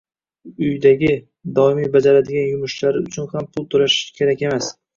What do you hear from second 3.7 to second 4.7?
to‘lash kerak